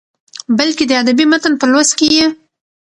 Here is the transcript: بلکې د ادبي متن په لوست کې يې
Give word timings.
بلکې 0.57 0.83
د 0.87 0.91
ادبي 1.01 1.25
متن 1.31 1.53
په 1.61 1.65
لوست 1.71 1.91
کې 1.99 2.07
يې 2.17 2.25